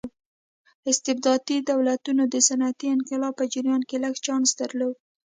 [0.91, 4.95] استبدادي دولتونو د صنعتي انقلاب په جریان کې لږ چانس درلود.